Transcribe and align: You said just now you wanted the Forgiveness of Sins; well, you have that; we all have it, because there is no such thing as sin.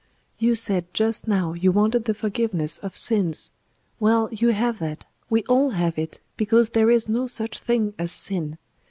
You 0.39 0.55
said 0.55 0.91
just 0.95 1.27
now 1.27 1.53
you 1.53 1.71
wanted 1.71 2.05
the 2.05 2.15
Forgiveness 2.15 2.79
of 2.79 2.97
Sins; 2.97 3.51
well, 3.99 4.29
you 4.31 4.47
have 4.47 4.79
that; 4.79 5.05
we 5.29 5.43
all 5.43 5.69
have 5.77 5.95
it, 5.99 6.19
because 6.37 6.69
there 6.69 6.89
is 6.89 7.07
no 7.07 7.27
such 7.27 7.59
thing 7.59 7.93
as 7.99 8.11
sin. 8.11 8.57